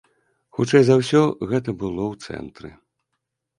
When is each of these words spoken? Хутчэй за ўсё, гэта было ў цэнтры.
Хутчэй 0.59 0.83
за 0.87 0.95
ўсё, 1.01 1.21
гэта 1.53 1.69
было 1.85 2.03
ў 2.11 2.25
цэнтры. 2.25 2.69